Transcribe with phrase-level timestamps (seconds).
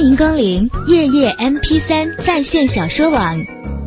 [0.00, 3.36] 欢迎光临夜夜 MP 三在线小说网，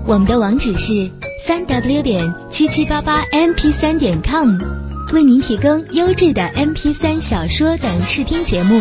[0.05, 1.09] 我们的网址是
[1.43, 4.59] 三 W 点七七八八 MP 三点 com，
[5.11, 8.79] 为您提供优质的 MP 三小说等视听节目。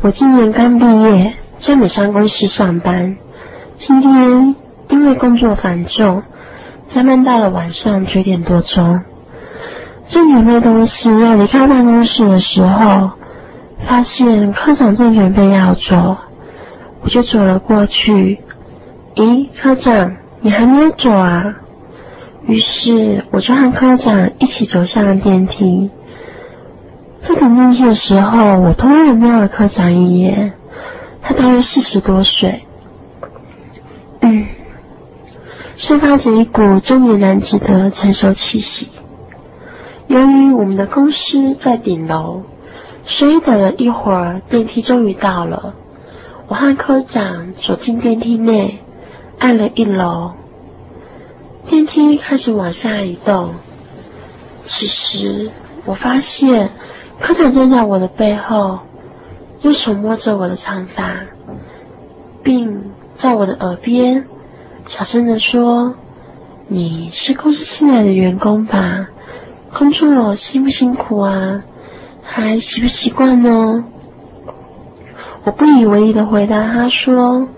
[0.00, 3.14] 我今年刚毕业，在美商公司上班。
[3.76, 4.54] 今天
[4.90, 6.22] 因为工作繁重，
[6.88, 9.00] 加班到了晚上九点多钟。
[10.08, 13.12] 正准备东西要离开办公室的时候，
[13.86, 16.16] 发现科长正准备要走，
[17.02, 18.40] 我就走了过去。
[19.14, 21.44] 咦，科长，你还没有走啊？
[22.46, 25.90] 于是我就和科长一起走向了电梯。
[27.22, 30.54] 在等电梯的时候，我突然瞄了科长一眼，
[31.22, 32.64] 他大约四十多岁，
[34.20, 34.46] 嗯，
[35.82, 38.88] 散发着一股中年男子的成熟气息。
[40.08, 42.42] 由于我们的公司在顶楼，
[43.06, 45.74] 所以等了一会儿，电梯终于到了。
[46.48, 48.80] 我和科长走进电梯内，
[49.38, 50.32] 按了一楼，
[51.68, 53.54] 电梯开始往下移动。
[54.66, 55.50] 此时，
[55.86, 56.70] 我发现。
[57.20, 58.78] 科长站在我的背后，
[59.60, 61.20] 用手摸着我的长发，
[62.42, 64.24] 并在我的耳边
[64.86, 65.94] 小声的说
[66.68, 69.08] ：“你是公司新来的员工吧？
[69.72, 71.62] 工作辛不辛苦啊？
[72.22, 73.84] 还习不习惯呢？”
[75.44, 77.48] 我不以为意的回答他说：“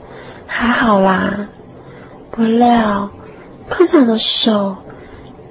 [0.46, 1.48] 还好啦。”
[2.30, 3.10] 不料
[3.68, 4.76] 科长的手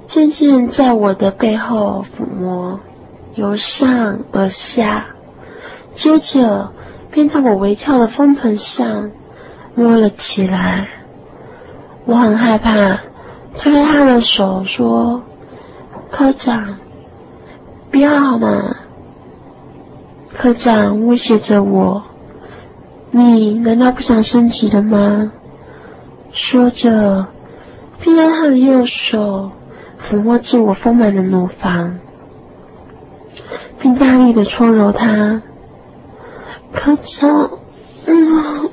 [0.06, 2.80] 渐渐在我的背后抚摸。
[3.34, 5.06] 由上而下，
[5.94, 6.72] 接着
[7.10, 9.10] 便在我微翘的丰臀上
[9.74, 10.88] 摸了起来。
[12.04, 13.00] 我很害怕，
[13.58, 15.22] 推开他的手说
[16.10, 16.76] ：“科长，
[17.90, 18.76] 不要好吗？”
[20.36, 22.02] 科长威胁着我
[23.12, 25.32] ：“你难道不想升职了吗？”
[26.32, 27.26] 说着，
[28.00, 29.52] 并用他的右手
[30.10, 31.98] 抚摸着我丰满的乳房。
[33.78, 35.42] 并大力的搓揉他，
[36.72, 37.50] 科长，
[38.06, 38.70] 嗯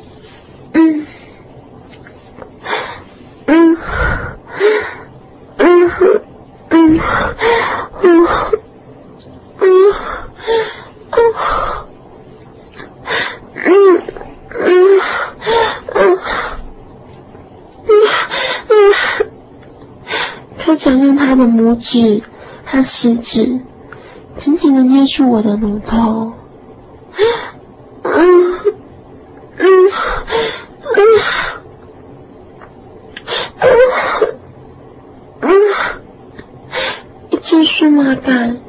[20.70, 22.22] 科长用他的拇指
[22.64, 23.60] 和食指。
[24.38, 26.34] 紧紧的捏住我的乳头，
[27.16, 27.24] 嗯
[28.04, 28.62] 嗯
[29.58, 29.90] 嗯
[30.86, 31.02] 嗯
[35.42, 35.50] 嗯，
[37.32, 38.60] 一阵酥麻感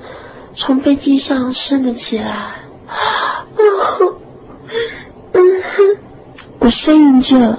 [0.55, 2.55] 从背脊上升了起来，
[6.59, 7.59] 我呻吟着，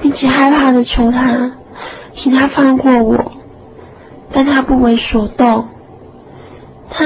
[0.00, 1.52] 并且害怕的求他，
[2.16, 3.32] 请他放过我，
[4.32, 5.68] 但他不为所动。
[6.90, 7.04] 他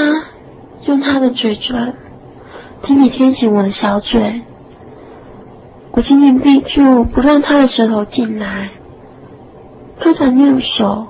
[0.85, 1.95] 用他的嘴唇
[2.83, 4.43] 紧紧贴紧我的小嘴，
[5.91, 8.71] 我紧紧闭住，不让他的舌头进来。
[9.99, 11.09] 科长用手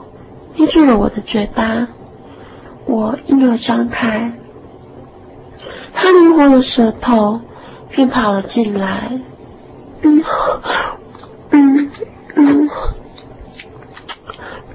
[0.56, 1.88] 捏住了我的嘴巴，
[2.86, 4.32] 我硬要张开，
[5.92, 7.40] 他灵活的舌头
[7.90, 9.20] 便跑了进来。
[10.02, 10.24] 嗯
[11.50, 11.90] 嗯
[12.34, 12.68] 嗯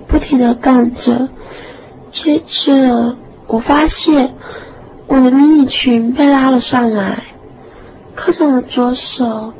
[0.00, 1.28] 不停的动着，
[2.10, 4.34] 接着我发现
[5.06, 7.24] 我的迷你裙被拉了上来，
[8.14, 9.52] 科长的左手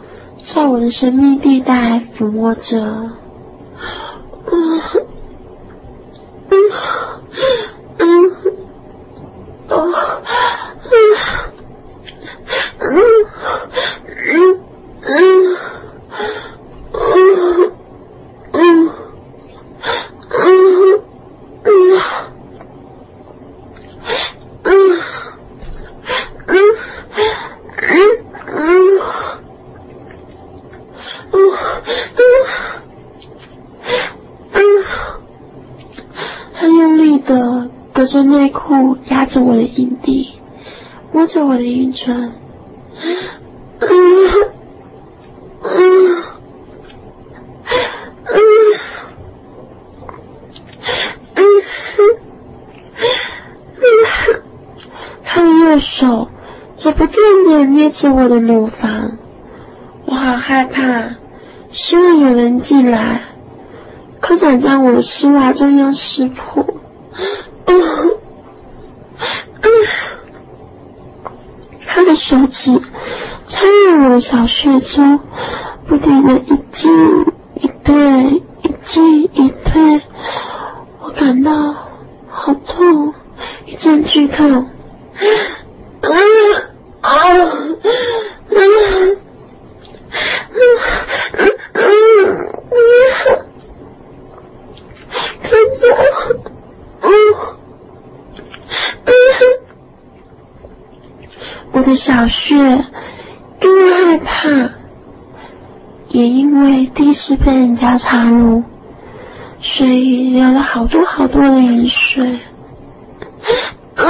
[0.47, 3.11] 在我的神秘地带抚摸着，
[4.47, 4.81] 嗯
[6.51, 6.57] 嗯
[7.99, 8.31] 嗯
[9.69, 9.95] 哦
[10.91, 10.99] 嗯
[12.81, 12.93] 嗯
[14.23, 14.31] 嗯
[17.03, 17.33] 嗯
[18.53, 18.91] 嗯。
[38.07, 40.35] 着内裤压着我的阴蒂，
[41.13, 42.33] 摸着我的阴唇。
[43.81, 43.89] 嗯
[45.63, 46.23] 嗯
[48.25, 48.35] 嗯
[51.35, 51.47] 嗯
[53.77, 53.83] 嗯，
[55.25, 56.29] 他的右手
[56.77, 59.19] 在不断的捏着我的乳房，
[60.07, 61.17] 我好害怕，
[61.71, 63.23] 希望有人进来。
[64.21, 66.65] 科长将我的丝袜中央撕破。
[67.67, 67.75] 嗯
[69.61, 69.67] 嗯，
[72.27, 72.81] 手指
[73.47, 75.21] 插入我的小穴中，
[75.87, 77.21] 不停的一进
[77.57, 80.01] 一退，一进一退，
[81.01, 81.53] 我感到
[82.27, 83.13] 好痛，
[83.67, 84.71] 一阵剧痛。
[86.01, 86.11] 嗯
[87.03, 87.79] 啊嗯
[88.49, 89.19] 嗯
[90.51, 90.59] 嗯
[91.75, 91.85] 嗯
[92.71, 92.77] 嗯，
[95.43, 95.49] 科
[95.79, 95.87] 长，
[97.03, 97.09] 嗯。
[101.75, 102.55] 我的小穴
[103.61, 104.49] 因为害怕，
[106.09, 108.63] 也因为第一次被人家插入，
[109.61, 112.39] 所以流了好多好多的眼水。
[113.97, 114.07] 嗯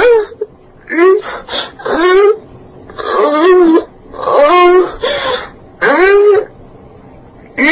[0.89, 1.21] 嗯
[1.85, 2.37] 嗯
[2.97, 3.87] 嗯
[4.21, 4.87] 嗯
[5.79, 5.89] 嗯
[7.57, 7.65] 嗯。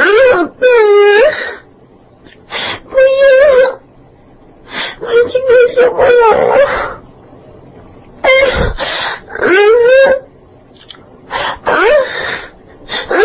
[0.00, 0.02] 嗯，
[0.48, 0.64] 不
[2.96, 3.00] 要，
[5.00, 6.06] 我已经没什么了。
[8.22, 8.26] 嗯
[9.40, 9.42] 嗯嗯
[13.04, 13.20] 嗯嗯嗯嗯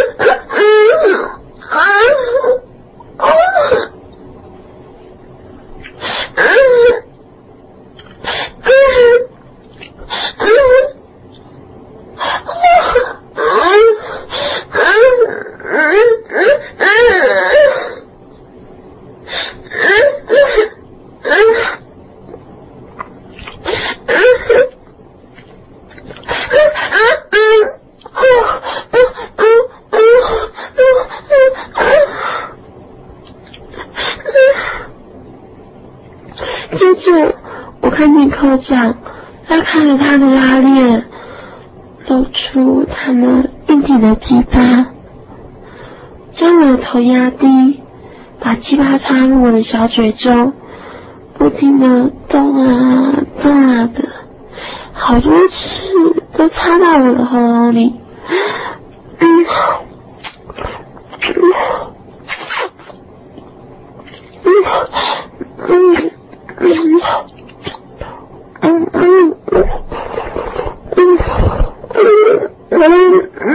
[36.76, 37.36] 接着，
[37.82, 37.90] 我
[38.64, 38.96] 看见科长
[39.50, 41.04] 拉开了他的拉链，
[42.08, 44.86] 露出他那硬挺的鸡巴，
[46.32, 47.82] 将我的头压低，
[48.40, 50.54] 把鸡巴插入我的小嘴中，
[51.38, 54.08] 不停的动啊动啊的，
[54.94, 57.96] 好多次都插到我的喉咙里。
[59.20, 59.46] 嗯
[61.20, 61.36] 嗯
[65.68, 65.96] 嗯
[66.56, 66.92] 嗯
[68.62, 69.28] 嗯嗯
[73.02, 73.54] 嗯嗯，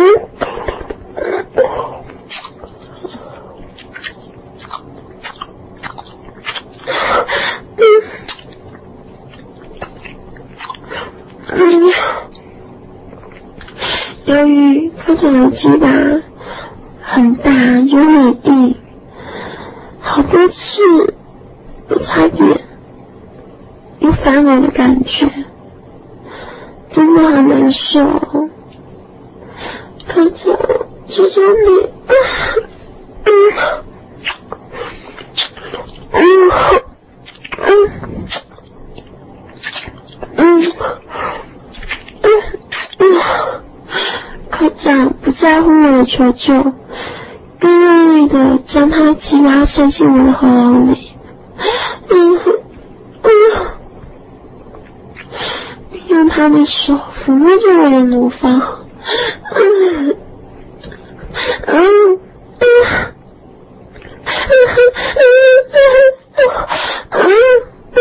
[14.27, 14.91] 由于
[15.51, 15.89] 鸡巴
[17.03, 18.77] 很大有点硬，
[20.01, 21.15] 好多次
[21.89, 22.61] 都差点。
[24.01, 25.29] 有反我的感觉，
[26.91, 28.49] 真的好难受。
[30.07, 30.57] 可是，
[31.07, 33.33] 求求你，嗯
[36.13, 36.23] 嗯
[37.59, 37.71] 嗯
[40.37, 40.73] 嗯
[42.23, 42.31] 嗯
[42.99, 43.03] 嗯，
[44.51, 46.73] 科长不在乎我的求救，
[47.61, 51.13] 更用力的将他的鸡巴塞进我的喉咙里。
[56.09, 58.61] 用他的手抚摸着我的乳房，
[59.55, 60.17] 嗯
[61.67, 62.19] 嗯嗯
[67.11, 68.01] 嗯，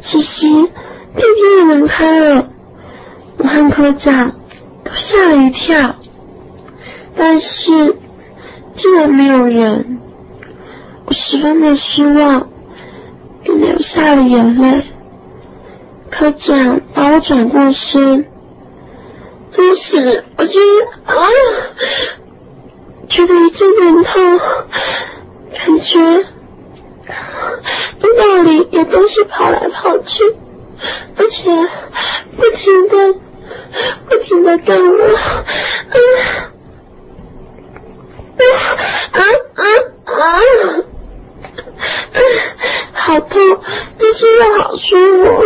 [0.00, 0.70] 其实电
[1.16, 2.48] 梯门开了，
[3.38, 4.32] 我和科长
[5.26, 5.96] 吓了一跳，
[7.16, 7.96] 但是
[8.76, 9.98] 竟然没有人，
[11.04, 12.48] 我十分的失望，
[13.42, 14.84] 并流下了眼泪。
[16.12, 18.26] 科长把我转过身，
[19.56, 20.60] 当时我就
[21.06, 21.16] 啊，
[23.08, 24.38] 觉得一阵疼痛，
[25.52, 25.98] 感觉
[27.98, 30.22] 阴道里有东西跑来跑去，
[31.16, 31.50] 而且
[32.36, 33.20] 不停的、
[34.08, 35.14] 不停的干我，
[38.38, 38.44] 啊
[39.12, 39.20] 啊
[39.54, 39.62] 啊
[40.04, 40.20] 啊！
[42.92, 43.38] 好痛，
[43.98, 45.44] 但是又好舒服。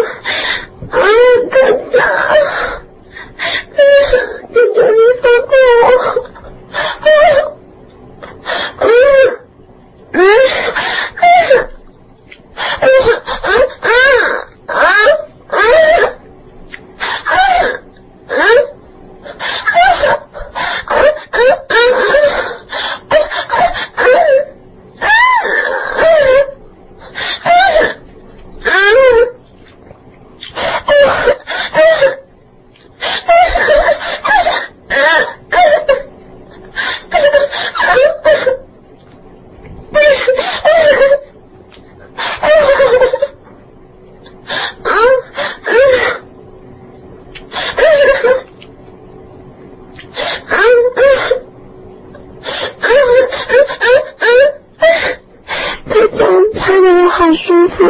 [57.60, 57.84] 舒服，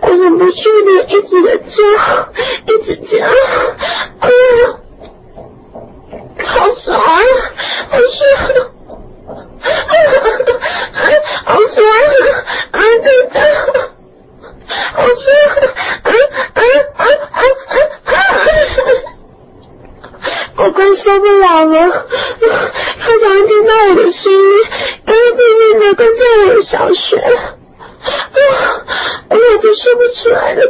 [0.00, 1.82] 我忍不住的一直的叫，
[2.66, 4.28] 一直叫，啊，
[6.44, 7.00] 好爽，
[7.88, 8.18] 好爽。
[11.44, 11.84] 好爽，
[12.72, 12.76] 啊！
[13.02, 13.40] 队长，
[14.94, 15.26] 好爽，
[16.02, 16.06] 啊
[16.54, 16.60] 啊
[16.96, 17.42] 啊啊
[18.04, 18.12] 啊啊！
[20.56, 22.06] 我快受不了了，
[23.00, 24.38] 他想要听到我的声音，
[25.06, 27.08] 刚刚对面的刚在我的小学，
[30.30, 30.69] 说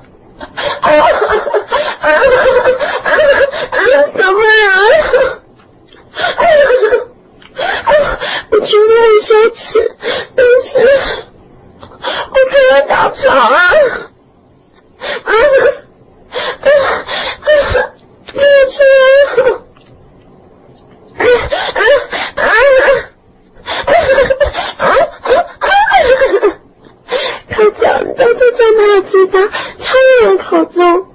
[28.03, 29.39] 都是在他的鸡巴
[29.77, 31.05] 苍蝇的口中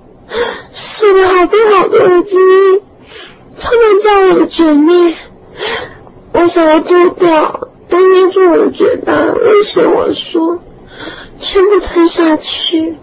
[0.73, 2.83] 受了好多好多的字
[3.59, 5.17] 他们叫我的嘴里
[6.33, 10.59] 我想要丢掉都捏住我的嘴巴威胁我说
[11.41, 12.97] 全部吞下去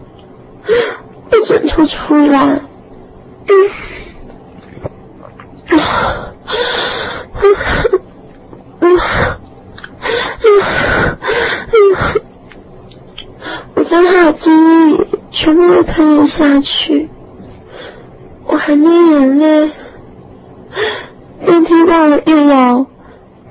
[1.29, 2.61] 不准吐出来
[13.93, 17.11] 将他的记忆全部都吞了下去
[18.47, 19.71] 我含着眼泪。
[21.45, 22.87] 电梯到了一楼，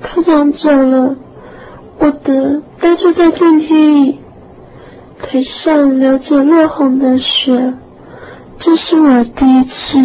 [0.01, 1.15] 科长走了，
[1.97, 4.19] 我的呆坐在电梯里，
[5.21, 7.73] 腿上流着落红的血。
[8.59, 9.97] 这是我第一次。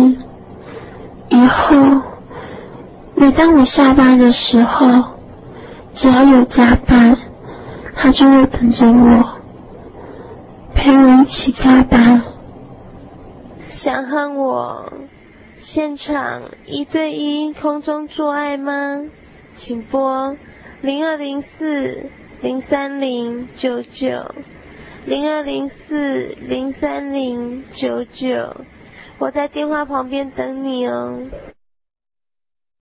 [1.31, 1.77] 以后，
[3.17, 4.87] 每当我下班的时候，
[5.95, 7.17] 只要有加班，
[7.97, 9.38] 他就会等着我，
[10.79, 12.23] 陪我一起加班。
[13.69, 14.93] 想和我
[15.59, 19.05] 现场一对一空中做爱吗？
[19.57, 20.37] 请拨
[20.81, 24.35] 零二零四零三零九九
[25.05, 28.57] 零二零四零三零九九，
[29.19, 31.19] 我在电话旁边等你哦。